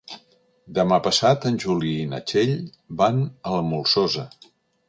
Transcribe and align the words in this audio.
Demà 0.77 0.97
passat 1.07 1.45
en 1.51 1.59
Juli 1.65 1.93
i 1.99 2.07
na 2.15 2.21
Txell 2.31 2.57
van 3.03 3.23
a 3.51 3.55
la 3.59 3.63
Molsosa. 3.71 4.27